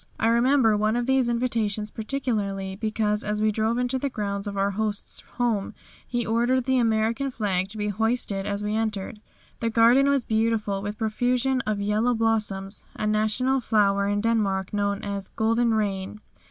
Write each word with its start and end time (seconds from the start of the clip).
I 0.19 0.29
remember 0.29 0.75
one 0.75 0.95
of 0.95 1.05
these 1.05 1.29
invitations 1.29 1.91
particularly 1.91 2.75
because 2.75 3.23
as 3.23 3.39
we 3.39 3.51
drove 3.51 3.77
into 3.77 3.99
the 3.99 4.09
grounds 4.09 4.47
of 4.47 4.57
our 4.57 4.71
host's 4.71 5.19
home 5.37 5.75
he 6.07 6.25
ordered 6.25 6.65
the 6.65 6.79
American 6.79 7.29
flag 7.29 7.69
to 7.69 7.77
be 7.77 7.89
hoisted 7.89 8.47
as 8.47 8.63
we 8.63 8.73
entered. 8.73 9.21
The 9.59 9.69
garden 9.69 10.09
was 10.09 10.25
beautiful 10.25 10.81
with 10.81 10.95
a 10.95 10.97
profusion 10.97 11.61
of 11.67 11.81
yellow 11.81 12.15
blossoms, 12.15 12.83
a 12.95 13.05
national 13.05 13.59
flower 13.59 14.07
in 14.07 14.21
Denmark 14.21 14.73
known 14.73 15.03
as 15.03 15.27
"Golden 15.35 15.71
Rain." 15.75 16.19